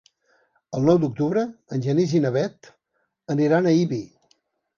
El 0.77 0.87
nou 0.89 0.99
d'octubre 1.03 1.43
en 1.77 1.83
Genís 1.89 2.15
i 2.21 2.23
na 2.25 2.33
Bet 2.39 2.71
aniran 3.37 3.71
a 3.73 3.77
Ibi. 3.83 4.01